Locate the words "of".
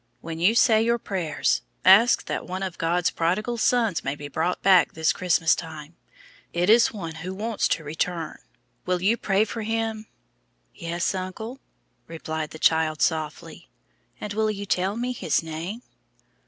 2.63-2.79